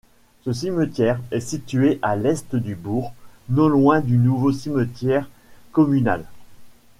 [0.41, 3.13] Ce cimetière est situé à l'est du bourg,
[3.49, 5.29] non loin du nouveau cimetière
[5.73, 6.25] communal.